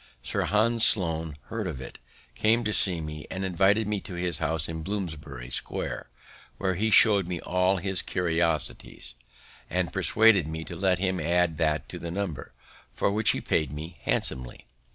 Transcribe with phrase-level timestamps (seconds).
[0.23, 1.99] Sir Hans Sloane heard of it,
[2.33, 6.09] came to see me, and invited me to his house in Bloomsbury Square,
[6.57, 9.13] where he show'd me all his curiosities,
[9.69, 12.51] and persuaded me to let him add that to the number,
[12.91, 14.65] for which he paid me handsomely.